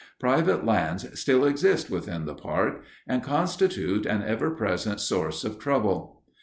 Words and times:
Private 0.19 0.65
lands 0.65 1.05
still 1.19 1.45
exist 1.45 1.91
within 1.91 2.25
the 2.25 2.33
park 2.33 2.81
and 3.07 3.21
constitute 3.21 4.07
an 4.07 4.23
ever 4.23 4.49
present 4.49 4.99
source 4.99 5.43
of 5.43 5.59
trouble. 5.59 6.23